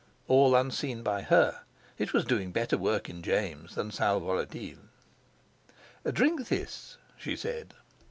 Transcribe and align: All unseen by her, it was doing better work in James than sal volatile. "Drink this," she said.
All 0.27 0.55
unseen 0.55 1.03
by 1.03 1.21
her, 1.21 1.61
it 1.99 2.11
was 2.11 2.25
doing 2.25 2.51
better 2.51 2.75
work 2.75 3.07
in 3.07 3.21
James 3.21 3.75
than 3.75 3.91
sal 3.91 4.19
volatile. 4.19 4.79
"Drink 6.11 6.47
this," 6.47 6.97
she 7.19 7.35
said. 7.35 7.75